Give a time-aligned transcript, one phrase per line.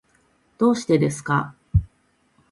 [0.57, 1.53] どうしてですか。